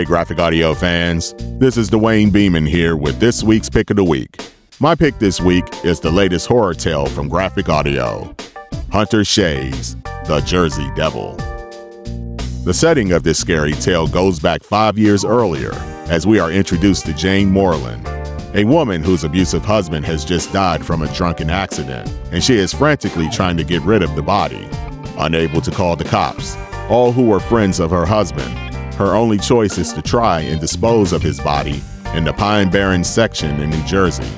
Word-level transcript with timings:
Hey, 0.00 0.06
GraphicAudio 0.06 0.74
fans. 0.74 1.34
This 1.58 1.76
is 1.76 1.90
Duane 1.90 2.30
Beeman 2.30 2.64
here 2.64 2.96
with 2.96 3.20
this 3.20 3.42
week's 3.42 3.68
pick 3.68 3.90
of 3.90 3.96
the 3.96 4.02
week. 4.02 4.50
My 4.78 4.94
pick 4.94 5.18
this 5.18 5.42
week 5.42 5.66
is 5.84 6.00
the 6.00 6.10
latest 6.10 6.46
horror 6.46 6.72
tale 6.72 7.04
from 7.04 7.28
GraphicAudio 7.28 8.34
Hunter 8.90 9.26
Shea's 9.26 9.96
The 10.24 10.42
Jersey 10.46 10.90
Devil. 10.96 11.36
The 12.64 12.72
setting 12.72 13.12
of 13.12 13.24
this 13.24 13.38
scary 13.38 13.74
tale 13.74 14.06
goes 14.06 14.40
back 14.40 14.62
five 14.62 14.96
years 14.96 15.22
earlier 15.22 15.74
as 16.08 16.26
we 16.26 16.38
are 16.38 16.50
introduced 16.50 17.04
to 17.04 17.12
Jane 17.12 17.50
Moreland, 17.50 18.06
a 18.56 18.64
woman 18.64 19.02
whose 19.02 19.22
abusive 19.22 19.66
husband 19.66 20.06
has 20.06 20.24
just 20.24 20.50
died 20.50 20.82
from 20.82 21.02
a 21.02 21.12
drunken 21.12 21.50
accident, 21.50 22.08
and 22.32 22.42
she 22.42 22.56
is 22.56 22.72
frantically 22.72 23.28
trying 23.28 23.58
to 23.58 23.64
get 23.64 23.82
rid 23.82 24.02
of 24.02 24.16
the 24.16 24.22
body. 24.22 24.66
Unable 25.18 25.60
to 25.60 25.70
call 25.70 25.94
the 25.94 26.04
cops, 26.04 26.56
all 26.88 27.12
who 27.12 27.26
were 27.26 27.38
friends 27.38 27.80
of 27.80 27.90
her 27.90 28.06
husband 28.06 28.69
her 29.00 29.14
only 29.14 29.38
choice 29.38 29.78
is 29.78 29.94
to 29.94 30.02
try 30.02 30.40
and 30.40 30.60
dispose 30.60 31.14
of 31.14 31.22
his 31.22 31.40
body 31.40 31.82
in 32.12 32.22
the 32.22 32.34
Pine 32.34 32.68
Barrens 32.68 33.08
section 33.08 33.58
in 33.58 33.70
New 33.70 33.82
Jersey, 33.84 34.30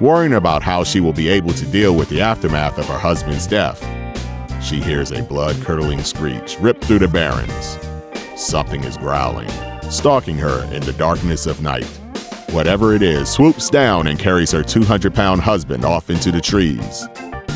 worrying 0.00 0.32
about 0.32 0.64
how 0.64 0.82
she 0.82 0.98
will 0.98 1.12
be 1.12 1.28
able 1.28 1.52
to 1.52 1.64
deal 1.66 1.94
with 1.94 2.08
the 2.08 2.20
aftermath 2.20 2.76
of 2.76 2.86
her 2.86 2.98
husband's 2.98 3.46
death. 3.46 3.80
She 4.60 4.80
hears 4.80 5.12
a 5.12 5.22
blood 5.22 5.54
curdling 5.62 6.02
screech 6.02 6.58
rip 6.58 6.80
through 6.80 6.98
the 6.98 7.06
barrens. 7.06 7.78
Something 8.34 8.82
is 8.82 8.96
growling, 8.96 9.48
stalking 9.90 10.38
her 10.38 10.64
in 10.74 10.82
the 10.82 10.94
darkness 10.94 11.46
of 11.46 11.62
night. 11.62 11.86
Whatever 12.50 12.94
it 12.94 13.02
is 13.02 13.28
swoops 13.28 13.70
down 13.70 14.08
and 14.08 14.18
carries 14.18 14.50
her 14.50 14.64
200 14.64 15.14
pound 15.14 15.40
husband 15.40 15.84
off 15.84 16.10
into 16.10 16.32
the 16.32 16.40
trees. 16.40 17.06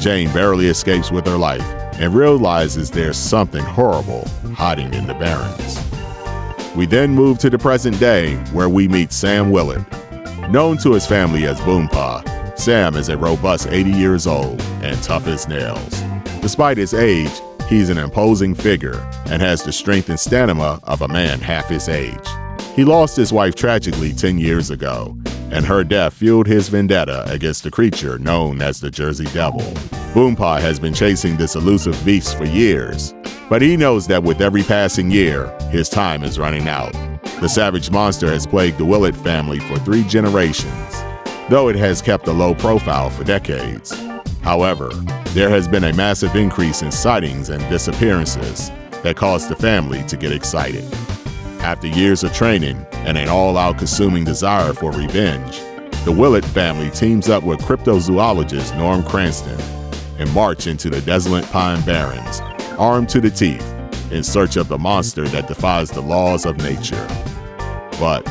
Jane 0.01 0.33
barely 0.33 0.69
escapes 0.69 1.11
with 1.11 1.27
her 1.27 1.37
life 1.37 1.67
and 1.99 2.15
realizes 2.15 2.93
there's 2.93 3.17
something 3.17 3.65
horrible 3.65 4.29
hiding 4.55 4.95
in 4.95 5.09
the 5.09 5.15
barrens. 5.15 5.84
We 6.75 6.87
then 6.87 7.15
move 7.15 7.39
to 7.39 7.51
the 7.51 7.59
present 7.59 8.01
day 8.01 8.35
where 8.53 8.69
we 8.69 8.89
meet 8.89 9.13
Sam 9.13 9.53
Willard. 9.53 9.87
Known 10.51 10.77
to 10.79 10.93
his 10.95 11.07
family 11.07 11.47
as 11.47 11.61
Boompa, 11.61 12.59
Sam 12.59 12.97
is 12.97 13.09
a 13.09 13.17
robust 13.17 13.69
80 13.69 13.91
years 13.93 14.27
old 14.27 14.61
and 14.83 15.01
tough 15.01 15.29
as 15.29 15.47
nails. 15.47 16.03
Despite 16.41 16.77
his 16.77 16.93
age, 16.93 17.31
he's 17.69 17.91
an 17.91 17.99
imposing 17.99 18.57
figure 18.57 19.09
and 19.27 19.41
has 19.41 19.63
the 19.63 19.73
strength 19.73 20.09
and 20.09 20.19
stamina 20.19 20.81
of 20.83 21.03
a 21.03 21.09
man 21.09 21.39
half 21.41 21.69
his 21.69 21.89
age. 21.89 22.27
He 22.75 22.85
lost 22.85 23.17
his 23.17 23.33
wife 23.33 23.55
tragically 23.55 24.13
10 24.13 24.39
years 24.39 24.71
ago, 24.71 25.17
and 25.53 25.65
her 25.65 25.85
death 25.85 26.15
fueled 26.15 26.49
his 26.49 26.69
vendetta 26.69 27.25
against 27.31 27.63
the 27.63 27.71
creature 27.71 28.19
known 28.19 28.61
as 28.61 28.81
the 28.81 28.91
Jersey 28.91 29.27
Devil. 29.27 29.63
Boompa 30.13 30.61
has 30.61 30.81
been 30.81 30.95
chasing 30.95 31.37
this 31.37 31.55
elusive 31.55 32.05
beast 32.05 32.37
for 32.37 32.45
years, 32.45 33.15
but 33.49 33.63
he 33.63 33.77
knows 33.77 34.07
that 34.07 34.23
with 34.23 34.41
every 34.41 34.63
passing 34.63 35.11
year, 35.11 35.47
his 35.71 35.89
time 35.89 36.23
is 36.23 36.39
running 36.39 36.69
out. 36.69 36.93
The 37.41 37.49
savage 37.49 37.91
monster 37.91 38.31
has 38.31 38.47
plagued 38.47 38.79
the 38.79 38.85
Willett 38.85 39.17
family 39.17 39.59
for 39.61 39.79
three 39.79 40.03
generations, 40.05 41.03
though 41.51 41.69
it 41.69 41.77
has 41.77 42.01
kept 42.01 42.27
a 42.29 42.33
low 42.33 42.55
profile 42.55 43.11
for 43.11 43.25
decades. 43.25 43.93
However, 44.43 44.89
there 45.35 45.51
has 45.51 45.69
been 45.69 45.85
a 45.85 45.93
massive 45.93 46.37
increase 46.37 46.83
in 46.83 46.91
sightings 46.91 47.51
and 47.51 47.67
disappearances 47.69 48.71
that 49.03 49.17
caused 49.17 49.49
the 49.49 49.57
family 49.57 50.03
to 50.05 50.17
get 50.17 50.33
excited. 50.33 50.85
After 51.61 51.87
years 51.87 52.25
of 52.25 52.33
training 52.33 52.87
and 52.93 53.19
an 53.19 53.29
all 53.29 53.59
out 53.59 53.79
consuming 53.79 54.25
desire 54.25 54.73
for 54.73 54.93
revenge, 54.93 55.61
the 56.05 56.13
Willett 56.13 56.45
family 56.45 56.91
teams 56.91 57.29
up 57.29 57.43
with 57.43 57.61
cryptozoologist 57.61 58.77
Norm 58.77 59.03
Cranston 59.03 59.61
and 60.19 60.33
march 60.33 60.67
into 60.67 60.89
the 60.89 61.01
desolate 61.01 61.45
Pine 61.47 61.81
Barrens 61.83 62.41
armed 62.79 63.09
to 63.11 63.21
the 63.21 63.31
teeth, 63.31 63.65
in 64.11 64.23
search 64.23 64.57
of 64.57 64.69
the 64.69 64.79
monster 64.79 65.27
that 65.29 65.49
defies 65.49 65.91
the 65.91 66.01
laws 66.01 66.47
of 66.47 66.59
nature. 66.59 67.07
But 67.99 68.25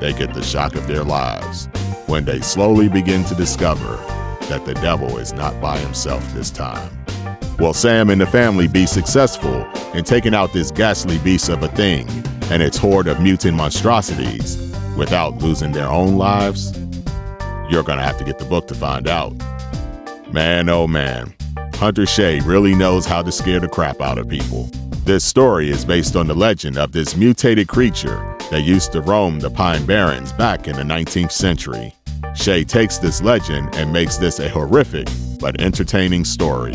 they 0.00 0.12
get 0.12 0.34
the 0.34 0.42
shock 0.42 0.74
of 0.74 0.86
their 0.86 1.04
lives 1.04 1.68
when 2.06 2.24
they 2.24 2.40
slowly 2.40 2.88
begin 2.88 3.24
to 3.24 3.34
discover 3.34 3.96
that 4.48 4.64
the 4.64 4.74
devil 4.74 5.18
is 5.18 5.32
not 5.32 5.60
by 5.60 5.78
himself 5.78 6.26
this 6.34 6.50
time. 6.50 6.90
Will 7.58 7.74
Sam 7.74 8.10
and 8.10 8.20
the 8.20 8.26
family 8.26 8.66
be 8.66 8.86
successful 8.86 9.64
in 9.94 10.04
taking 10.04 10.34
out 10.34 10.52
this 10.52 10.70
ghastly 10.70 11.18
beast 11.18 11.48
of 11.48 11.62
a 11.62 11.68
thing 11.68 12.08
and 12.50 12.62
its 12.62 12.76
horde 12.76 13.06
of 13.06 13.20
mutant 13.20 13.56
monstrosities 13.56 14.56
without 14.96 15.36
losing 15.38 15.72
their 15.72 15.88
own 15.88 16.16
lives? 16.16 16.72
You're 17.70 17.84
gonna 17.84 18.02
have 18.02 18.16
to 18.16 18.24
get 18.24 18.38
the 18.38 18.46
book 18.46 18.66
to 18.68 18.74
find 18.74 19.06
out. 19.06 19.34
Man, 20.32 20.68
oh 20.68 20.88
man, 20.88 21.34
Hunter 21.80 22.04
Shea 22.04 22.40
really 22.40 22.74
knows 22.74 23.06
how 23.06 23.22
to 23.22 23.32
scare 23.32 23.58
the 23.58 23.66
crap 23.66 24.02
out 24.02 24.18
of 24.18 24.28
people. 24.28 24.64
This 25.06 25.24
story 25.24 25.70
is 25.70 25.82
based 25.82 26.14
on 26.14 26.26
the 26.26 26.34
legend 26.34 26.76
of 26.76 26.92
this 26.92 27.16
mutated 27.16 27.68
creature 27.68 28.36
that 28.50 28.64
used 28.64 28.92
to 28.92 29.00
roam 29.00 29.40
the 29.40 29.48
Pine 29.48 29.86
Barrens 29.86 30.30
back 30.30 30.68
in 30.68 30.76
the 30.76 30.82
19th 30.82 31.32
century. 31.32 31.94
Shea 32.34 32.64
takes 32.64 32.98
this 32.98 33.22
legend 33.22 33.74
and 33.76 33.90
makes 33.90 34.18
this 34.18 34.40
a 34.40 34.50
horrific 34.50 35.08
but 35.40 35.58
entertaining 35.58 36.26
story. 36.26 36.74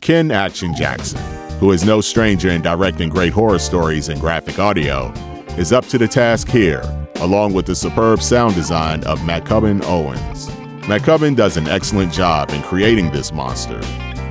Ken 0.00 0.30
Action 0.30 0.74
Jackson, 0.74 1.20
who 1.58 1.72
is 1.72 1.84
no 1.84 2.00
stranger 2.00 2.48
in 2.48 2.62
directing 2.62 3.10
great 3.10 3.34
horror 3.34 3.58
stories 3.58 4.08
and 4.08 4.22
GraphicAudio, 4.22 5.58
is 5.58 5.74
up 5.74 5.84
to 5.88 5.98
the 5.98 6.08
task 6.08 6.48
here, 6.48 6.82
along 7.16 7.52
with 7.52 7.66
the 7.66 7.74
superb 7.74 8.22
sound 8.22 8.54
design 8.54 9.04
of 9.04 9.18
Mackubin 9.18 9.84
Owens. 9.84 10.48
Mackubin 10.86 11.36
does 11.36 11.58
an 11.58 11.68
excellent 11.68 12.10
job 12.10 12.48
in 12.52 12.62
creating 12.62 13.10
this 13.10 13.34
monster, 13.34 13.82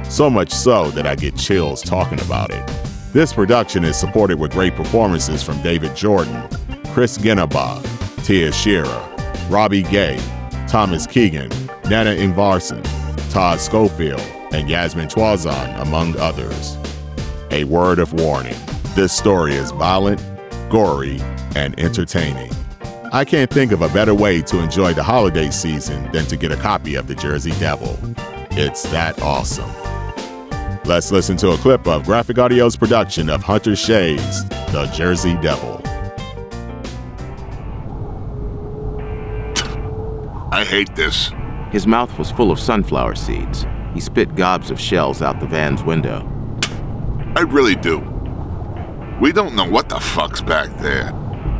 so 0.10 0.30
much 0.30 0.52
so 0.52 0.92
that 0.92 1.06
I 1.06 1.16
get 1.16 1.36
chills 1.36 1.82
talking 1.82 2.20
about 2.22 2.52
it. 2.52 2.66
This 3.14 3.34
production 3.34 3.84
is 3.86 3.98
supported 3.98 4.40
with 4.40 4.52
great 4.52 4.76
performances 4.76 5.42
from 5.42 5.62
David 5.62 5.96
Jordan, 5.96 6.48
Chris 6.94 7.18
Genabaugh, 7.18 7.84
Tia 8.26 8.52
Shearer, 8.52 9.10
Robbie 9.50 9.84
Gay, 9.84 10.20
Thomas 10.68 11.08
Keegan, 11.08 11.50
Nana 11.90 12.12
Invarson, 12.12 12.84
Todd 13.32 13.60
Schofield, 13.60 14.22
and 14.52 14.70
Yasmin 14.70 15.08
Twazan, 15.08 15.82
among 15.82 16.18
others. 16.18 16.78
A 17.52 17.64
word 17.66 18.00
of 18.00 18.14
warning 18.14 18.56
this 18.96 19.12
story 19.12 19.56
is 19.56 19.72
violent, 19.72 20.24
gory, 20.70 21.20
and 21.56 21.78
entertaining. 21.80 22.50
I 23.12 23.26
can't 23.26 23.52
think 23.52 23.74
of 23.74 23.82
a 23.82 23.90
better 23.90 24.14
way 24.16 24.42
to 24.44 24.64
enjoy 24.64 24.94
the 24.94 25.04
holiday 25.04 25.52
season 25.52 26.10
than 26.12 26.26
to 26.28 26.38
get 26.38 26.52
a 26.52 26.58
copy 26.58 26.96
of 26.96 27.08
The 27.08 27.16
Jersey 27.16 27.52
Devil. 27.60 28.00
It's 28.52 28.84
that 28.92 29.22
awesome. 29.22 29.70
Let's 30.88 31.12
listen 31.12 31.36
to 31.38 31.50
a 31.50 31.58
clip 31.58 31.88
of 31.88 32.04
GraphicAudio's 32.04 32.78
production 32.78 33.28
of 33.28 33.42
Hunter 33.42 33.76
Shea's 33.76 34.48
The 34.72 34.86
Jersey 34.94 35.36
Devil. 35.42 35.82
I 40.52 40.64
hate 40.64 40.96
this. 40.96 41.32
His 41.72 41.88
mouth 41.88 42.16
was 42.20 42.32
full 42.32 42.52
of 42.52 42.60
sunflower 42.60 43.16
seeds. 43.16 43.66
He 43.96 44.00
spit 44.00 44.36
gobs 44.36 44.70
of 44.70 44.80
shells 44.80 45.24
out 45.24 45.40
the 45.40 45.48
van's 45.48 45.84
window. 45.84 46.22
I 47.36 47.42
really 47.42 47.76
do. 47.76 47.98
We 49.20 49.32
don't 49.32 49.56
know 49.56 49.68
what 49.68 49.90
the 49.90 50.00
fuck's 50.00 50.42
back 50.42 50.70
there. 50.78 51.10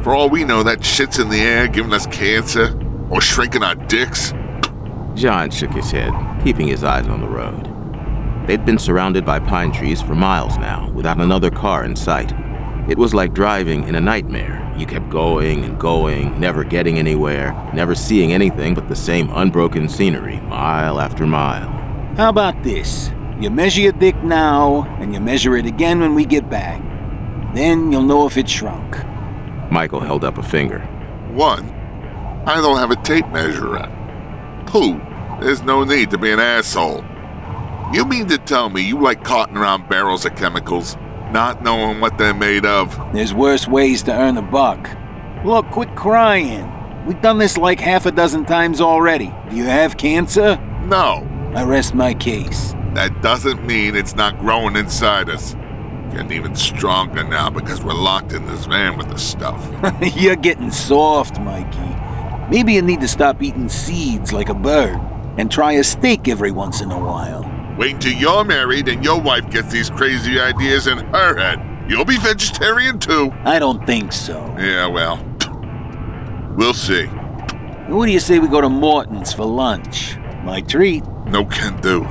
For 0.04 0.14
all 0.14 0.30
we 0.30 0.44
know, 0.44 0.62
that 0.62 0.86
shit's 0.86 1.18
in 1.18 1.30
the 1.30 1.42
air 1.42 1.68
giving 1.68 1.94
us 1.94 2.06
cancer 2.06 2.80
or 3.10 3.22
shrinking 3.22 3.64
our 3.64 3.74
dicks. 3.74 4.34
John 5.16 5.50
shook 5.50 5.72
his 5.72 5.90
head, 5.90 6.14
keeping 6.44 6.68
his 6.68 6.84
eyes 6.84 7.08
on 7.08 7.22
the 7.22 7.28
road. 7.28 7.75
They'd 8.48 8.66
been 8.66 8.78
surrounded 8.78 9.26
by 9.26 9.40
pine 9.40 9.72
trees 9.72 10.02
for 10.02 10.14
miles 10.14 10.58
now, 10.58 10.90
without 10.92 11.20
another 11.20 11.50
car 11.50 11.84
in 11.84 11.96
sight. 11.96 12.32
It 12.88 12.98
was 12.98 13.14
like 13.14 13.34
driving 13.34 13.88
in 13.88 13.96
a 13.96 14.02
nightmare. 14.02 14.62
You 14.78 14.86
kept 14.86 15.10
going 15.10 15.64
and 15.64 15.80
going, 15.80 16.40
never 16.40 16.64
getting 16.64 17.00
anywhere, 17.00 17.54
never 17.74 17.96
seeing 17.96 18.34
anything 18.34 18.76
but 18.76 18.88
the 18.88 18.96
same 18.96 19.32
unbroken 19.34 19.90
scenery, 19.90 20.40
mile 20.42 21.00
after 21.00 21.26
mile. 21.26 21.70
How 22.18 22.30
about 22.30 22.62
this? 22.64 23.12
You 23.40 23.50
measure 23.50 23.82
your 23.82 23.94
dick 23.94 24.16
now, 24.24 24.84
and 25.00 25.14
you 25.14 25.20
measure 25.20 25.58
it 25.58 25.66
again 25.66 26.00
when 26.00 26.14
we 26.14 26.26
get 26.26 26.48
back. 26.50 26.82
Then 27.56 27.92
you'll 27.92 28.04
know 28.04 28.28
if 28.28 28.38
it 28.38 28.48
shrunk. 28.48 28.96
Michael 29.72 30.02
held 30.02 30.24
up 30.24 30.38
a 30.38 30.44
finger. 30.44 30.80
One, 31.32 31.70
I 32.46 32.62
don't 32.62 32.78
have 32.78 32.92
a 32.92 32.96
tape 32.98 33.28
measure. 33.30 33.78
Two, 34.72 35.02
there's 35.42 35.64
no 35.64 35.84
need 35.84 36.12
to 36.12 36.18
be 36.20 36.32
an 36.32 36.40
asshole. 36.40 37.04
You 37.94 38.04
mean 38.04 38.28
to 38.28 38.38
tell 38.38 38.70
me 38.70 38.82
you 38.82 39.00
like 39.00 39.24
carting 39.24 39.58
around 39.58 39.88
barrels 39.88 40.26
of 40.26 40.36
chemicals, 40.36 40.98
not 41.32 41.62
knowing 41.64 42.02
what 42.02 42.18
they're 42.18 42.34
made 42.34 42.66
of? 42.66 42.98
There's 43.14 43.34
worse 43.34 43.68
ways 43.68 44.04
to 44.04 44.14
earn 44.14 44.38
a 44.38 44.42
buck. 44.42 44.90
Look, 45.46 45.68
quit 45.68 45.96
crying. 45.96 46.72
We've 47.06 47.22
done 47.22 47.38
this 47.38 47.58
like 47.58 47.80
half 47.80 48.06
a 48.06 48.12
dozen 48.12 48.46
times 48.46 48.82
already. 48.82 49.32
Do 49.50 49.56
you 49.56 49.66
have 49.66 49.98
cancer? 49.98 50.58
No. 50.84 51.28
I 51.56 51.64
rest 51.64 51.94
my 51.94 52.14
case. 52.16 52.74
That 52.96 53.22
doesn't 53.22 53.66
mean 53.66 53.96
it's 53.96 54.16
not 54.16 54.40
growing 54.40 54.76
inside 54.76 55.30
us. 55.30 55.54
Getting 56.12 56.32
even 56.32 56.56
stronger 56.56 57.24
now 57.24 57.50
because 57.50 57.84
we're 57.84 57.94
locked 57.94 58.34
in 58.34 58.46
this 58.48 58.66
van 58.66 58.98
with 58.98 59.10
the 59.10 59.20
stuff. 59.20 59.64
You're 60.16 60.36
getting 60.36 60.72
soft, 60.72 61.40
Mikey. 61.40 61.96
Maybe 62.50 62.74
you 62.74 62.82
need 62.82 63.02
to 63.02 63.08
stop 63.08 63.42
eating 63.42 63.70
seeds 63.70 64.34
like 64.34 64.50
a 64.50 64.54
bird 64.54 65.00
and 65.38 65.52
try 65.52 65.74
a 65.74 65.84
steak 65.84 66.28
every 66.28 66.52
once 66.52 66.82
in 66.82 66.92
a 66.92 67.00
while. 67.00 67.44
Wait 67.78 67.96
until 67.96 68.14
you're 68.14 68.44
married 68.44 68.88
and 68.88 69.04
your 69.04 69.20
wife 69.20 69.50
gets 69.50 69.72
these 69.72 69.90
crazy 69.90 70.40
ideas 70.40 70.88
in 70.88 70.98
her 70.98 71.38
head. 71.38 71.90
You'll 71.90 72.06
be 72.06 72.18
vegetarian 72.18 73.00
too. 73.00 73.32
I 73.44 73.60
don't 73.60 73.86
think 73.86 74.12
so. 74.12 74.56
Yeah, 74.58 74.88
well, 74.88 75.24
We'll 76.56 76.74
see. 76.74 77.06
What 77.88 78.06
do 78.06 78.14
you 78.14 78.20
say 78.22 78.40
we 78.40 78.48
go 78.48 78.62
to 78.62 78.70
Morton's 78.70 79.34
for 79.34 79.44
lunch? 79.44 80.16
My 80.46 80.62
treat. 80.62 81.06
No 81.26 81.44
can 81.44 81.80
do. 81.82 82.04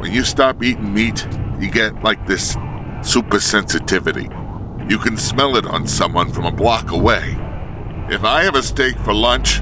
When 0.00 0.12
you 0.12 0.24
stop 0.24 0.62
eating 0.62 0.94
meat, 0.94 1.28
you 1.60 1.70
get 1.70 2.02
like 2.02 2.26
this 2.26 2.56
super 3.02 3.40
sensitivity. 3.40 4.30
You 4.88 4.98
can 4.98 5.18
smell 5.18 5.56
it 5.56 5.66
on 5.66 5.86
someone 5.86 6.32
from 6.32 6.46
a 6.46 6.52
block 6.52 6.90
away. 6.90 7.36
If 8.10 8.24
I 8.24 8.44
have 8.44 8.54
a 8.54 8.62
steak 8.62 8.96
for 9.00 9.12
lunch, 9.12 9.60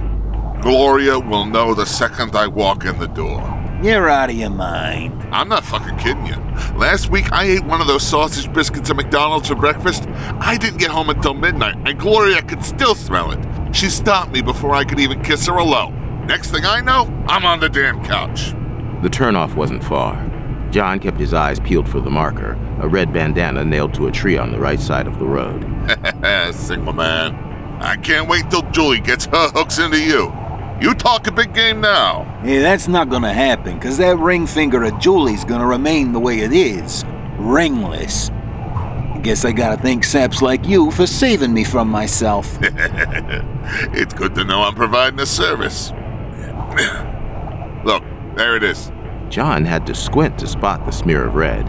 Gloria 0.62 1.18
will 1.18 1.44
know 1.44 1.74
the 1.74 1.86
second 1.86 2.36
I 2.36 2.46
walk 2.46 2.84
in 2.84 3.00
the 3.00 3.08
door. 3.08 3.40
You're 3.82 4.08
out 4.08 4.30
of 4.30 4.36
your 4.36 4.48
mind. 4.48 5.20
I'm 5.32 5.48
not 5.48 5.64
fucking 5.64 5.98
kidding 5.98 6.24
you. 6.24 6.36
Last 6.76 7.10
week 7.10 7.32
I 7.32 7.46
ate 7.46 7.64
one 7.64 7.80
of 7.80 7.88
those 7.88 8.06
sausage 8.06 8.52
biscuits 8.52 8.90
at 8.90 8.96
McDonald's 8.96 9.48
for 9.48 9.56
breakfast. 9.56 10.04
I 10.38 10.56
didn't 10.56 10.78
get 10.78 10.92
home 10.92 11.10
until 11.10 11.34
midnight, 11.34 11.74
and 11.84 11.98
Gloria 11.98 12.42
could 12.42 12.64
still 12.64 12.94
smell 12.94 13.32
it. 13.32 13.74
She 13.74 13.90
stopped 13.90 14.30
me 14.30 14.40
before 14.40 14.72
I 14.72 14.84
could 14.84 15.00
even 15.00 15.20
kiss 15.22 15.48
her 15.48 15.58
hello. 15.58 15.88
Next 16.26 16.52
thing 16.52 16.64
I 16.64 16.80
know, 16.80 17.12
I'm 17.26 17.44
on 17.44 17.58
the 17.58 17.68
damn 17.68 18.04
couch. 18.04 18.50
The 19.02 19.08
turnoff 19.08 19.56
wasn't 19.56 19.82
far. 19.82 20.14
John 20.70 21.00
kept 21.00 21.18
his 21.18 21.34
eyes 21.34 21.58
peeled 21.58 21.88
for 21.88 22.00
the 22.00 22.08
marker, 22.08 22.52
a 22.80 22.86
red 22.86 23.12
bandana 23.12 23.64
nailed 23.64 23.94
to 23.94 24.06
a 24.06 24.12
tree 24.12 24.38
on 24.38 24.52
the 24.52 24.60
right 24.60 24.78
side 24.78 25.08
of 25.08 25.18
the 25.18 25.26
road. 25.26 25.64
Ha 25.64 25.96
ha 26.00 26.12
ha! 26.20 26.52
Single 26.52 26.92
man. 26.92 27.34
I 27.82 27.96
can't 27.96 28.28
wait 28.28 28.48
till 28.48 28.62
Julie 28.70 29.00
gets 29.00 29.26
her 29.26 29.48
hooks 29.48 29.80
into 29.80 30.00
you. 30.00 30.32
You 30.82 30.94
talk 30.94 31.28
a 31.28 31.30
big 31.30 31.54
game 31.54 31.80
now. 31.80 32.24
Hey, 32.42 32.58
that's 32.58 32.88
not 32.88 33.08
gonna 33.08 33.32
happen, 33.32 33.78
cause 33.78 33.98
that 33.98 34.18
ring 34.18 34.48
finger 34.48 34.82
of 34.82 34.98
Julie's 34.98 35.44
gonna 35.44 35.64
remain 35.64 36.10
the 36.10 36.18
way 36.18 36.40
it 36.40 36.52
is. 36.52 37.04
Ringless. 37.38 38.30
Guess 39.22 39.44
I 39.44 39.52
gotta 39.52 39.80
thank 39.80 40.02
saps 40.02 40.42
like 40.42 40.66
you 40.66 40.90
for 40.90 41.06
saving 41.06 41.54
me 41.54 41.62
from 41.62 41.88
myself. 41.88 42.58
it's 42.62 44.12
good 44.12 44.34
to 44.34 44.42
know 44.42 44.62
I'm 44.62 44.74
providing 44.74 45.20
a 45.20 45.26
service. 45.26 45.90
Look, 47.84 48.02
there 48.34 48.56
it 48.56 48.64
is. 48.64 48.90
John 49.28 49.64
had 49.64 49.86
to 49.86 49.94
squint 49.94 50.36
to 50.40 50.48
spot 50.48 50.84
the 50.84 50.90
smear 50.90 51.26
of 51.26 51.36
red. 51.36 51.62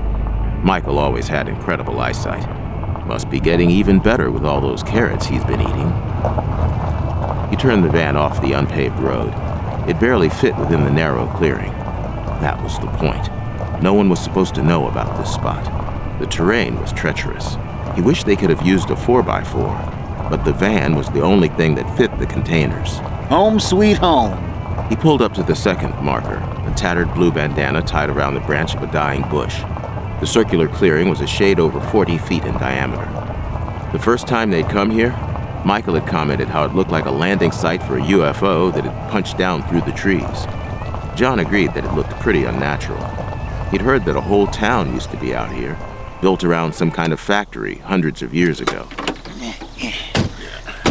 Michael 0.63 0.97
always 0.97 1.27
had 1.27 1.47
incredible 1.47 1.99
eyesight. 1.99 2.49
Must 3.05 3.29
be 3.29 3.39
getting 3.39 3.69
even 3.69 3.99
better 3.99 4.31
with 4.31 4.43
all 4.43 4.59
those 4.59 4.81
carrots 4.81 5.27
he's 5.27 5.43
been 5.43 5.61
eating. 5.61 5.93
He 7.53 7.57
turned 7.57 7.83
the 7.83 7.89
van 7.89 8.17
off 8.17 8.41
the 8.41 8.53
unpaved 8.53 8.97
road. 8.97 9.31
It 9.87 9.99
barely 9.99 10.27
fit 10.27 10.57
within 10.57 10.83
the 10.83 10.89
narrow 10.89 11.27
clearing. 11.37 11.71
That 12.41 12.59
was 12.63 12.79
the 12.79 12.87
point. 12.87 13.29
No 13.79 13.93
one 13.93 14.09
was 14.09 14.19
supposed 14.19 14.55
to 14.55 14.63
know 14.63 14.87
about 14.87 15.19
this 15.19 15.31
spot. 15.31 15.63
The 16.19 16.25
terrain 16.25 16.81
was 16.81 16.91
treacherous. 16.91 17.57
He 17.93 18.01
wished 18.01 18.25
they 18.25 18.35
could 18.35 18.49
have 18.49 18.65
used 18.65 18.89
a 18.89 18.95
4x4, 18.95 20.31
but 20.31 20.43
the 20.43 20.51
van 20.51 20.95
was 20.95 21.11
the 21.11 21.21
only 21.21 21.47
thing 21.49 21.75
that 21.75 21.95
fit 21.95 22.17
the 22.17 22.25
containers. 22.25 22.97
Home 23.29 23.59
sweet 23.59 23.99
home. 23.99 24.35
He 24.89 24.95
pulled 24.95 25.21
up 25.21 25.35
to 25.35 25.43
the 25.43 25.55
second 25.55 25.95
marker, 26.01 26.37
a 26.67 26.73
tattered 26.75 27.13
blue 27.13 27.31
bandana 27.31 27.83
tied 27.83 28.09
around 28.09 28.33
the 28.33 28.39
branch 28.39 28.73
of 28.73 28.81
a 28.81 28.91
dying 28.91 29.29
bush. 29.29 29.59
The 30.21 30.25
circular 30.25 30.67
clearing 30.67 31.07
was 31.07 31.21
a 31.21 31.27
shade 31.27 31.59
over 31.59 31.79
40 31.79 32.17
feet 32.17 32.45
in 32.45 32.53
diameter. 32.55 33.05
The 33.91 33.99
first 33.99 34.25
time 34.25 34.49
they'd 34.49 34.69
come 34.69 34.89
here, 34.89 35.15
Michael 35.65 35.95
had 35.95 36.05
commented 36.05 36.49
how 36.49 36.65
it 36.65 36.75
looked 36.75 36.91
like 36.91 37.05
a 37.05 37.11
landing 37.11 37.51
site 37.51 37.81
for 37.83 37.97
a 37.97 38.01
UFO 38.01 38.73
that 38.73 38.83
had 38.83 39.11
punched 39.11 39.37
down 39.37 39.63
through 39.63 39.81
the 39.81 39.93
trees. 39.93 40.45
John 41.15 41.39
agreed 41.39 41.73
that 41.73 41.85
it 41.85 41.93
looked 41.93 42.11
pretty 42.19 42.43
unnatural. 42.43 43.03
He'd 43.71 43.81
heard 43.81 44.03
that 44.05 44.17
a 44.17 44.21
whole 44.21 44.47
town 44.47 44.93
used 44.93 45.09
to 45.11 45.17
be 45.17 45.33
out 45.33 45.51
here, 45.53 45.77
built 46.21 46.43
around 46.43 46.73
some 46.73 46.91
kind 46.91 47.13
of 47.13 47.19
factory 47.19 47.75
hundreds 47.75 48.21
of 48.21 48.33
years 48.33 48.59
ago. 48.59 48.87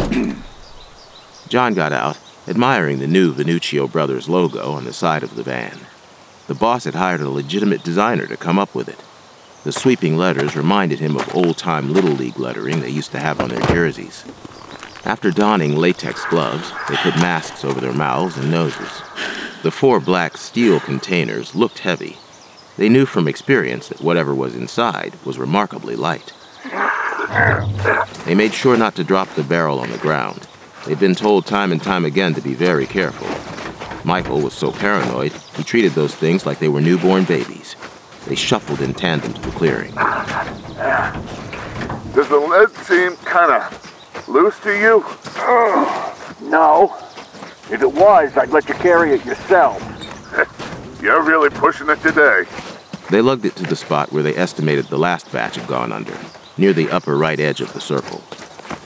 John 1.49 1.75
got 1.75 1.93
out, 1.93 2.17
admiring 2.47 2.97
the 2.97 3.07
new 3.07 3.31
Venuccio 3.31 3.91
Brothers 3.91 4.27
logo 4.27 4.71
on 4.71 4.85
the 4.85 4.93
side 4.93 5.21
of 5.21 5.35
the 5.35 5.43
van. 5.43 5.77
The 6.47 6.55
boss 6.55 6.85
had 6.85 6.95
hired 6.95 7.21
a 7.21 7.29
legitimate 7.29 7.83
designer 7.83 8.25
to 8.25 8.37
come 8.37 8.57
up 8.57 8.73
with 8.73 8.89
it. 8.89 8.99
The 9.63 9.71
sweeping 9.71 10.17
letters 10.17 10.57
reminded 10.57 10.99
him 10.99 11.15
of 11.15 11.33
old 11.35 11.57
time 11.57 11.93
Little 11.93 12.11
League 12.11 12.39
lettering 12.39 12.81
they 12.81 12.89
used 12.89 13.11
to 13.11 13.19
have 13.19 13.39
on 13.39 13.49
their 13.49 13.61
jerseys. 13.67 14.25
After 15.05 15.31
donning 15.31 15.75
latex 15.75 16.23
gloves, 16.25 16.71
they 16.87 16.95
put 16.95 17.17
masks 17.17 17.65
over 17.65 17.81
their 17.81 17.91
mouths 17.91 18.37
and 18.37 18.49
noses. 18.49 19.01
The 19.61 19.71
four 19.71 19.99
black 19.99 20.37
steel 20.37 20.79
containers 20.79 21.53
looked 21.55 21.79
heavy. 21.79 22.17
They 22.77 22.87
knew 22.87 23.05
from 23.05 23.27
experience 23.27 23.89
that 23.89 24.01
whatever 24.01 24.33
was 24.33 24.55
inside 24.55 25.13
was 25.25 25.37
remarkably 25.37 25.97
light. 25.97 26.31
They 28.25 28.33
made 28.33 28.53
sure 28.53 28.77
not 28.77 28.95
to 28.95 29.03
drop 29.03 29.27
the 29.35 29.43
barrel 29.43 29.79
on 29.79 29.91
the 29.91 29.97
ground. 29.97 30.47
They'd 30.85 30.99
been 30.99 31.15
told 31.15 31.45
time 31.45 31.73
and 31.73 31.83
time 31.83 32.05
again 32.05 32.33
to 32.35 32.41
be 32.41 32.53
very 32.53 32.85
careful. 32.85 33.27
Michael 34.05 34.39
was 34.39 34.53
so 34.53 34.71
paranoid, 34.71 35.33
he 35.55 35.65
treated 35.65 35.91
those 35.93 36.15
things 36.15 36.45
like 36.45 36.59
they 36.59 36.69
were 36.69 36.81
newborn 36.81 37.25
babies. 37.25 37.75
They 38.25 38.35
shuffled 38.35 38.79
in 38.79 38.93
tandem 38.93 39.33
to 39.33 39.41
the 39.41 39.51
clearing. 39.51 39.93
Does 42.13 42.29
the 42.29 42.37
lead 42.37 42.69
seem 42.85 43.17
kind 43.17 43.51
of 43.51 43.92
Loose 44.27 44.59
to 44.59 44.71
you? 44.71 45.05
no. 46.49 46.95
If 47.69 47.81
it 47.81 47.91
was, 47.91 48.35
I'd 48.37 48.49
let 48.49 48.67
you 48.67 48.75
carry 48.75 49.13
it 49.13 49.25
yourself. 49.25 49.81
You're 51.01 51.23
really 51.23 51.49
pushing 51.49 51.89
it 51.89 52.01
today. 52.01 52.43
They 53.09 53.21
lugged 53.21 53.45
it 53.45 53.55
to 53.57 53.63
the 53.63 53.75
spot 53.75 54.11
where 54.11 54.23
they 54.23 54.35
estimated 54.35 54.85
the 54.85 54.97
last 54.97 55.31
batch 55.31 55.55
had 55.55 55.67
gone 55.67 55.91
under, 55.91 56.17
near 56.57 56.73
the 56.73 56.89
upper 56.89 57.17
right 57.17 57.39
edge 57.39 57.61
of 57.61 57.73
the 57.73 57.81
circle. 57.81 58.23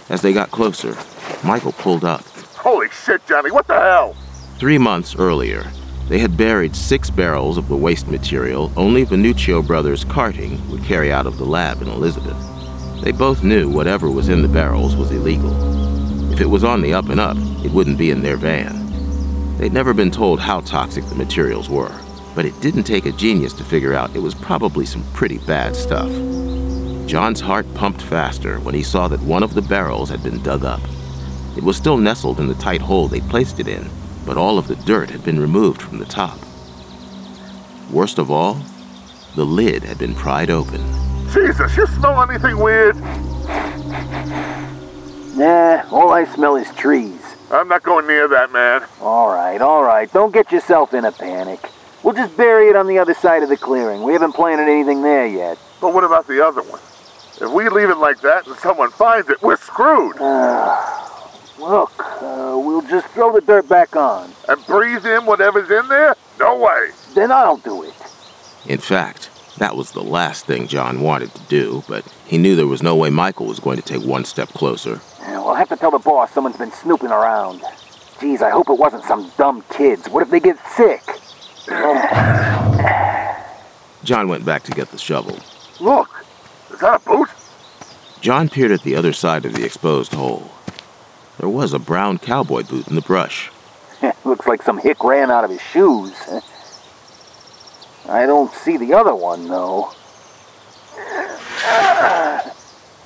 As 0.10 0.22
they 0.22 0.34
got 0.34 0.51
closer, 0.51 0.98
Michael 1.44 1.74
pulled 1.74 2.04
up. 2.04 2.22
Holy 2.56 2.90
shit, 2.90 3.25
Johnny, 3.28 3.51
what 3.51 3.68
the 3.68 3.80
hell? 3.80 4.16
Three 4.57 4.78
months 4.78 5.16
earlier, 5.16 5.66
they 6.10 6.18
had 6.18 6.38
buried 6.38 6.75
six 6.75 7.10
barrels 7.10 7.57
of 7.57 7.68
the 7.68 7.75
waste 7.75 8.07
material 8.07 8.72
only 8.75 9.06
Venuccio 9.06 9.66
Brothers 9.66 10.04
carting 10.06 10.68
would 10.69 10.83
carry 10.83 11.12
out 11.12 11.28
of 11.28 11.38
the 11.38 11.45
lab 11.45 11.81
in 11.81 11.90
Elizabeth. 11.90 12.56
They 13.07 13.13
both 13.13 13.42
knew 13.42 13.69
whatever 13.69 14.12
was 14.12 14.27
in 14.27 14.42
the 14.42 14.50
barrels 14.50 14.98
was 14.98 15.12
illegal. 15.12 15.54
If 16.33 16.42
it 16.42 16.50
was 16.50 16.65
on 16.65 16.81
the 16.81 16.94
up 16.94 17.07
and 17.07 17.21
up, 17.21 17.38
it 17.63 17.71
wouldn't 17.71 17.98
be 17.98 18.12
in 18.12 18.21
their 18.21 18.36
van. 18.36 19.57
They'd 19.57 19.71
never 19.71 19.94
been 19.94 20.12
told 20.12 20.42
how 20.42 20.59
toxic 20.59 21.06
the 21.06 21.15
materials 21.15 21.69
were, 21.69 21.98
but 22.36 22.44
it 22.44 22.59
didn't 22.59 22.83
take 22.83 23.06
a 23.06 23.13
genius 23.13 23.54
to 23.54 23.63
figure 23.63 23.94
out 23.94 24.13
it 24.13 24.19
was 24.19 24.36
probably 24.36 24.86
some 24.86 25.06
pretty 25.14 25.37
bad 25.37 25.73
stuff. 25.73 26.09
John's 27.07 27.40
heart 27.40 27.66
pumped 27.76 28.02
faster 28.02 28.59
when 28.59 28.76
he 28.76 28.83
saw 28.83 29.07
that 29.07 29.21
one 29.21 29.42
of 29.42 29.54
the 29.54 29.61
barrels 29.61 30.09
had 30.09 30.21
been 30.21 30.44
dug 30.44 30.66
up. 30.66 30.81
It 31.56 31.64
was 31.64 31.78
still 31.78 31.95
nestled 31.95 32.42
in 32.42 32.47
the 32.47 32.56
tight 32.56 32.81
hole 32.81 33.07
they'd 33.07 33.30
placed 33.30 33.61
it 33.61 33.69
in, 33.69 33.90
but 34.26 34.35
all 34.35 34.57
of 34.57 34.68
the 34.68 34.76
dirt 34.76 35.09
had 35.11 35.23
been 35.23 35.40
removed 35.40 35.81
from 35.81 35.99
the 35.99 36.06
top. 36.06 36.37
Worst 37.90 38.18
of 38.18 38.30
all, 38.30 38.61
the 39.37 39.45
lid 39.45 39.83
had 39.83 39.97
been 39.97 40.14
pried 40.14 40.49
open. 40.49 41.06
Jesus, 41.34 41.76
you 41.78 41.88
smell 41.88 42.22
anything 42.30 42.57
weird? 42.57 42.96
Nah, 45.36 45.84
all 45.92 46.12
I 46.12 46.26
smell 46.34 46.56
is 46.56 46.69
trees. 46.76 47.22
I'm 47.52 47.68
not 47.68 47.84
going 47.84 48.07
near 48.07 48.28
that, 48.28 48.52
man. 48.52 48.84
All 49.02 49.30
right, 49.30 49.62
all 49.62 49.84
right. 49.84 50.12
Don't 50.12 50.34
get 50.34 50.52
yourself 50.52 50.94
in 50.94 51.06
a 51.06 51.12
panic. 51.12 51.60
We'll 52.04 52.16
just 52.16 52.36
bury 52.36 52.69
it 52.69 52.76
on 52.76 52.88
the 52.88 53.00
other 53.00 53.14
side 53.14 53.44
of 53.44 53.50
the 53.50 53.57
clearing. 53.57 54.04
We 54.04 54.14
haven't 54.14 54.34
planted 54.34 54.69
anything 54.72 55.02
there 55.02 55.28
yet. 55.28 55.57
But 55.80 55.94
what 55.94 56.04
about 56.04 56.28
the 56.28 56.46
other 56.46 56.62
one? 56.62 56.80
If 57.40 57.52
we 57.54 57.69
leave 57.69 57.90
it 57.90 57.98
like 57.98 58.19
that 58.22 58.48
and 58.48 58.56
someone 58.57 58.90
finds 58.92 59.30
it, 59.30 59.42
we're 59.42 59.57
screwed. 59.57 60.18
Uh, 60.19 60.84
look, 61.60 61.92
uh, 62.22 62.54
we'll 62.56 62.81
just 62.81 63.07
throw 63.07 63.31
the 63.31 63.42
dirt 63.42 63.69
back 63.69 63.96
on. 63.96 64.31
And 64.50 64.66
breathe 64.66 65.06
in 65.06 65.26
whatever's 65.26 65.69
in 65.69 65.88
there? 65.88 66.16
No 66.40 66.57
way. 66.57 66.90
Then 67.14 67.31
I'll 67.31 67.57
do 67.57 67.84
it. 67.84 67.94
In 68.66 68.80
fact, 68.80 69.30
that 69.57 69.76
was 69.76 69.92
the 69.92 70.04
last 70.04 70.45
thing 70.45 70.68
John 70.68 71.02
wanted 71.02 71.33
to 71.33 71.42
do, 71.44 71.83
but 71.87 72.06
he 72.26 72.37
knew 72.37 72.56
there 72.56 72.68
was 72.68 72.83
no 72.83 72.95
way 72.95 73.09
Michael 73.09 73.45
was 73.45 73.59
going 73.59 73.78
to 73.78 73.83
take 73.83 74.04
one 74.04 74.26
step 74.26 74.49
closer. 74.49 75.02
We'll 75.47 75.56
have 75.56 75.69
to 75.69 75.78
tell 75.78 75.92
the 75.92 75.99
boss 75.99 76.31
someone's 76.33 76.57
been 76.57 76.73
snooping 76.73 77.09
around. 77.09 77.64
Geez, 78.19 78.42
I 78.42 78.49
hope 78.49 78.69
it 78.69 78.78
wasn't 78.78 79.06
some 79.06 79.31
dumb 79.37 79.64
kids. 79.69 80.09
What 80.09 80.21
if 80.21 80.30
they 80.30 80.42
get 80.42 80.57
sick? 80.76 81.02
John 84.04 84.28
went 84.28 84.44
back 84.45 84.64
to 84.64 84.71
get 84.73 84.92
the 84.92 84.97
shovel. 84.97 85.40
Look, 85.80 86.26
is 86.71 86.81
that 86.81 87.02
a 87.02 87.09
boot? 87.09 87.30
John 88.19 88.49
peered 88.49 88.71
at 88.71 88.81
the 88.81 88.95
other 88.97 89.14
side 89.14 89.45
of 89.45 89.54
the 89.54 89.64
exposed 89.64 90.14
hole. 90.14 90.52
There 91.40 91.47
was 91.47 91.73
a 91.73 91.80
brown 91.80 92.18
cowboy 92.18 92.64
boot 92.64 92.90
in 92.90 92.95
the 92.95 93.02
brush. 93.02 93.49
Looks 94.26 94.47
like 94.47 94.61
some 94.61 94.78
hick 94.78 95.02
ran 95.02 95.31
out 95.31 95.45
of 95.45 95.49
his 95.49 95.61
shoes. 95.61 96.14
I 98.09 98.26
don't 98.26 98.54
see 98.54 98.78
the 98.78 98.94
other 98.94 99.14
one, 99.14 99.47
though. 99.47 99.92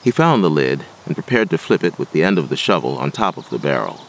He 0.03 0.11
found 0.11 0.43
the 0.43 0.49
lid 0.49 0.85
and 1.05 1.15
prepared 1.15 1.49
to 1.51 1.57
flip 1.57 1.83
it 1.83 1.97
with 1.99 2.11
the 2.11 2.23
end 2.23 2.37
of 2.37 2.49
the 2.49 2.57
shovel 2.57 2.97
on 2.97 3.11
top 3.11 3.37
of 3.37 3.49
the 3.49 3.59
barrel. 3.59 4.01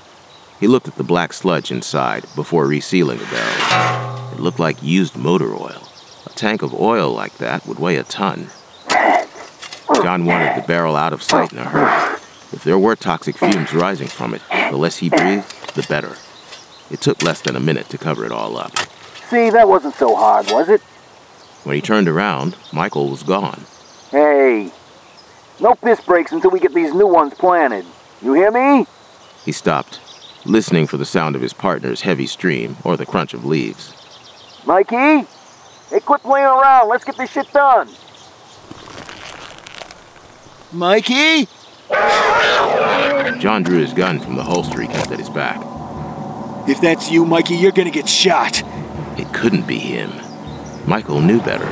He 0.61 0.67
looked 0.67 0.89
at 0.89 0.97
the 0.97 1.05
black 1.05 1.33
sludge 1.33 1.71
inside 1.71 2.25
before 2.35 2.67
resealing 2.67 3.19
the 3.19 3.27
barrel. 3.27 4.33
It 4.33 4.41
looked 4.41 4.59
like 4.59 4.83
used 4.83 5.17
motor 5.17 5.55
oil. 5.55 5.89
A 6.27 6.31
tank 6.31 6.63
of 6.63 6.73
oil 6.73 7.11
like 7.13 7.39
that 7.39 7.67
would 7.67 7.79
weigh 7.79 7.97
a 7.97 8.05
ton. 8.05 8.49
John 9.97 10.25
wanted 10.25 10.57
the 10.57 10.65
barrel 10.67 10.97
out 10.97 11.13
of 11.13 11.23
sight 11.23 11.53
in 11.53 11.59
a 11.59 11.65
hurry. 11.65 12.19
If 12.53 12.65
there 12.65 12.79
were 12.79 12.97
toxic 12.97 13.37
fumes 13.37 13.75
rising 13.75 14.09
from 14.09 14.35
it, 14.35 14.43
The 14.51 14.77
less 14.77 14.99
he 14.99 15.11
breathed, 15.11 15.75
the 15.75 15.83
better. 15.89 16.17
It 16.91 17.01
took 17.01 17.23
less 17.23 17.41
than 17.41 17.57
a 17.57 17.61
minute 17.61 17.89
to 17.91 17.99
cover 17.99 18.25
it 18.25 18.33
all 18.33 18.57
up. 18.57 18.73
See, 19.33 19.49
that 19.49 19.67
wasn't 19.67 19.95
so 19.95 20.15
hard, 20.15 20.51
was 20.51 20.69
it? 20.69 20.83
When 21.65 21.75
he 21.75 21.81
turned 21.81 22.07
around, 22.07 22.55
Michael 22.71 23.09
was 23.09 23.23
gone. 23.23 23.65
Hey, 24.11 24.71
no 25.59 25.75
piss 25.75 26.03
breaks 26.03 26.33
until 26.33 26.51
we 26.51 26.61
get 26.61 26.75
these 26.75 26.93
new 26.93 27.07
ones 27.07 27.33
planted. 27.33 27.87
You 28.21 28.35
hear 28.35 28.51
me? 28.51 28.85
He 29.43 29.53
stopped, 29.53 30.01
listening 30.45 30.87
for 30.87 30.99
the 30.99 31.07
sound 31.07 31.35
of 31.35 31.41
his 31.41 31.55
partner's 31.55 32.03
heavy 32.03 32.27
stream 32.27 32.77
or 32.85 32.99
the 32.99 33.07
crunch 33.07 33.33
of 33.33 33.47
leaves. 33.47 33.95
Mikey? 34.67 35.27
Hey, 35.89 36.01
quit 36.05 36.21
playing 36.21 36.45
around. 36.45 36.91
Let's 36.91 37.05
get 37.05 37.17
this 37.17 37.31
shit 37.31 37.51
done. 37.55 37.89
Mikey? 40.73 41.49
John 43.41 43.63
drew 43.63 43.79
his 43.79 43.95
gun 43.95 44.21
from 44.21 44.37
the 44.37 44.43
holster 44.43 44.83
he 44.83 44.89
kept 44.89 45.11
at 45.11 45.19
his 45.19 45.31
back. 45.31 45.57
If 46.69 46.83
that's 46.83 47.11
you, 47.11 47.25
Mikey, 47.25 47.55
you're 47.55 47.73
gonna 47.73 47.91
get 47.91 48.07
shot. 48.07 48.63
It 49.19 49.33
couldn't 49.33 49.67
be 49.67 49.79
him. 49.79 50.11
Michael 50.87 51.21
knew 51.21 51.41
better. 51.41 51.69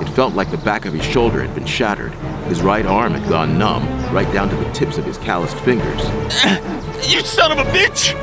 It 0.00 0.08
felt 0.14 0.34
like 0.34 0.50
the 0.50 0.58
back 0.58 0.84
of 0.84 0.92
his 0.92 1.04
shoulder 1.04 1.42
had 1.42 1.54
been 1.54 1.66
shattered. 1.66 2.12
His 2.48 2.62
right 2.62 2.86
arm 2.86 3.12
had 3.12 3.28
gone 3.28 3.58
numb, 3.58 3.86
right 4.12 4.30
down 4.32 4.48
to 4.50 4.56
the 4.56 4.70
tips 4.72 4.98
of 4.98 5.04
his 5.04 5.18
calloused 5.18 5.58
fingers. 5.60 6.02
You 7.06 7.20
son 7.20 7.52
of 7.52 7.58
a 7.58 7.64
bitch! 7.70 8.14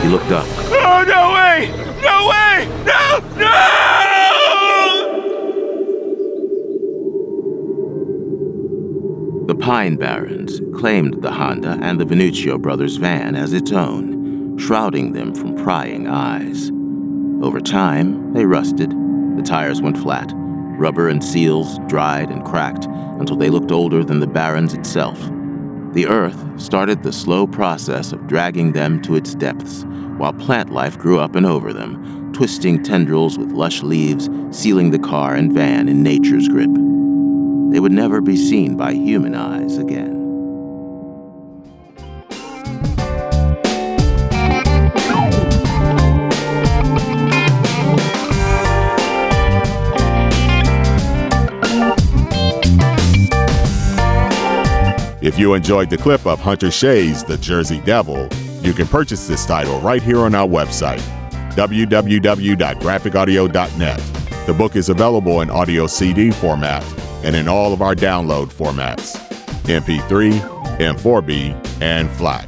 He 0.00 0.08
looked 0.08 0.30
up. 0.30 0.46
Oh, 0.70 1.04
no 1.08 1.32
way! 1.34 1.72
No 2.02 2.28
way! 2.28 2.68
No! 2.84 3.18
No! 3.36 4.07
The 9.48 9.54
Pine 9.54 9.96
Barrens 9.96 10.60
claimed 10.78 11.22
the 11.22 11.30
Honda 11.30 11.78
and 11.80 11.98
the 11.98 12.04
Venuccio 12.04 12.60
brothers' 12.60 12.96
van 12.96 13.34
as 13.34 13.54
its 13.54 13.72
own, 13.72 14.58
shrouding 14.58 15.14
them 15.14 15.34
from 15.34 15.56
prying 15.56 16.06
eyes. 16.06 16.70
Over 17.42 17.58
time, 17.58 18.34
they 18.34 18.44
rusted. 18.44 18.90
The 18.90 19.42
tires 19.42 19.80
went 19.80 19.96
flat. 19.96 20.30
Rubber 20.34 21.08
and 21.08 21.24
seals 21.24 21.78
dried 21.86 22.28
and 22.28 22.44
cracked 22.44 22.84
until 22.84 23.36
they 23.36 23.48
looked 23.48 23.72
older 23.72 24.04
than 24.04 24.20
the 24.20 24.26
Barrens 24.26 24.74
itself. 24.74 25.18
The 25.94 26.06
earth 26.06 26.60
started 26.60 27.02
the 27.02 27.10
slow 27.10 27.46
process 27.46 28.12
of 28.12 28.26
dragging 28.26 28.72
them 28.72 29.00
to 29.00 29.16
its 29.16 29.34
depths, 29.34 29.84
while 30.18 30.34
plant 30.34 30.74
life 30.74 30.98
grew 30.98 31.20
up 31.20 31.36
and 31.36 31.46
over 31.46 31.72
them, 31.72 32.34
twisting 32.34 32.82
tendrils 32.82 33.38
with 33.38 33.52
lush 33.52 33.82
leaves, 33.82 34.28
sealing 34.50 34.90
the 34.90 34.98
car 34.98 35.36
and 35.36 35.54
van 35.54 35.88
in 35.88 36.02
nature's 36.02 36.48
grip. 36.48 36.87
They 37.70 37.80
would 37.80 37.92
never 37.92 38.22
be 38.22 38.34
seen 38.34 38.78
by 38.78 38.94
human 38.94 39.34
eyes 39.34 39.76
again. 39.76 40.16
If 55.20 55.38
you 55.38 55.52
enjoyed 55.52 55.90
the 55.90 55.98
clip 55.98 56.26
of 56.26 56.40
Hunter 56.40 56.70
Shea's 56.70 57.22
The 57.22 57.36
Jersey 57.36 57.80
Devil, 57.80 58.30
you 58.62 58.72
can 58.72 58.86
purchase 58.86 59.28
this 59.28 59.44
title 59.44 59.78
right 59.82 60.02
here 60.02 60.20
on 60.20 60.34
our 60.34 60.48
website, 60.48 61.02
www.graphicaudio.net. 61.50 64.02
The 64.46 64.54
book 64.54 64.74
is 64.74 64.88
available 64.88 65.42
in 65.42 65.50
audio 65.50 65.86
CD 65.86 66.30
format 66.30 66.82
and 67.24 67.34
in 67.36 67.48
all 67.48 67.72
of 67.72 67.82
our 67.82 67.94
download 67.94 68.52
formats 68.52 69.16
MP3, 69.68 70.40
M4B, 70.78 71.82
and 71.82 72.08
FLAC. 72.10 72.46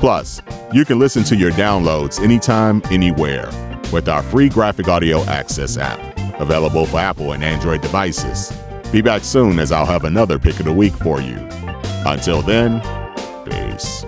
Plus, 0.00 0.40
you 0.72 0.84
can 0.84 0.98
listen 0.98 1.24
to 1.24 1.36
your 1.36 1.50
downloads 1.52 2.22
anytime, 2.22 2.82
anywhere 2.90 3.50
with 3.92 4.08
our 4.08 4.22
free 4.22 4.48
GraphicAudio 4.48 5.26
Access 5.26 5.76
app, 5.76 6.00
available 6.40 6.86
for 6.86 6.98
Apple 6.98 7.32
and 7.32 7.44
Android 7.44 7.80
devices. 7.80 8.52
Be 8.92 9.02
back 9.02 9.24
soon 9.24 9.58
as 9.58 9.72
I'll 9.72 9.86
have 9.86 10.04
another 10.04 10.38
pick 10.38 10.58
of 10.60 10.66
the 10.66 10.72
week 10.72 10.94
for 10.94 11.20
you. 11.20 11.36
Until 12.06 12.42
then, 12.42 12.80
peace. 13.44 14.03